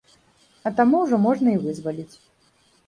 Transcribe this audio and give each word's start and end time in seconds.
А 0.69 0.71
таму 0.79 1.03
ўжо 1.03 1.21
можна 1.27 1.47
і 1.59 1.63
вызваліць. 1.69 2.13